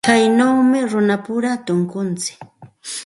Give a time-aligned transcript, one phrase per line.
[0.07, 2.39] Kaynawmi runapura tunkuntsik.